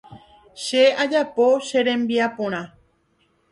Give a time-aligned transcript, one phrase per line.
[0.63, 2.61] Che ajapo che rembiaporã.